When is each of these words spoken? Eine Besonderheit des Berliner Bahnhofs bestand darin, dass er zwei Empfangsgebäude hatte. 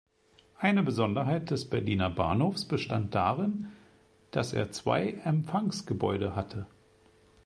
Eine 0.57 0.81
Besonderheit 0.81 1.51
des 1.51 1.69
Berliner 1.69 2.09
Bahnhofs 2.09 2.65
bestand 2.65 3.13
darin, 3.13 3.67
dass 4.31 4.51
er 4.51 4.71
zwei 4.71 5.09
Empfangsgebäude 5.23 6.35
hatte. 6.35 6.65